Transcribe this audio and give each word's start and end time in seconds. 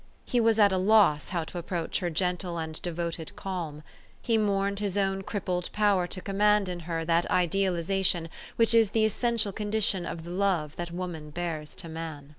He 0.25 0.39
was 0.39 0.57
at 0.57 0.71
a 0.71 0.79
loss 0.79 1.29
how 1.29 1.43
to 1.43 1.59
approach 1.59 1.99
her 1.99 2.09
gentle 2.09 2.57
and 2.57 2.81
devoted 2.81 3.35
calm. 3.35 3.83
He 4.19 4.35
mourned 4.35 4.79
his 4.79 4.97
own 4.97 5.21
crippled 5.21 5.71
power 5.73 6.07
to 6.07 6.21
command 6.21 6.67
in 6.67 6.79
her 6.79 7.05
that 7.05 7.29
idealization 7.29 8.27
which 8.55 8.73
is 8.73 8.89
the 8.97 9.05
essential 9.05 9.53
condi 9.53 9.83
tion 9.83 10.07
of 10.07 10.23
the 10.23 10.31
love 10.31 10.75
that 10.77 10.89
woman 10.91 11.29
bears 11.29 11.75
to 11.75 11.87
man. 11.87 12.29